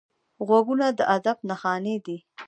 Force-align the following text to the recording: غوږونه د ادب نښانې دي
غوږونه 0.47 0.87
د 0.97 0.99
ادب 1.15 1.37
نښانې 1.49 1.95
دي 2.05 2.17